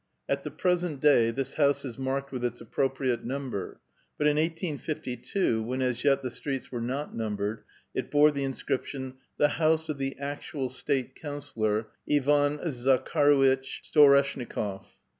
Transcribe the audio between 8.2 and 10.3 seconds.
the inscription, ''The house of the